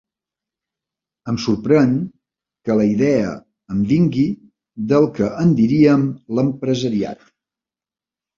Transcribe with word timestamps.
Em 1.33 1.35
sorprèn 1.43 1.91
que 2.69 2.77
la 2.79 2.87
idea 2.93 3.35
em 3.75 3.83
vingui 3.93 4.25
del 4.93 5.07
que 5.19 5.31
en 5.45 5.53
diríem 5.61 6.09
l'empresariat. 6.41 7.23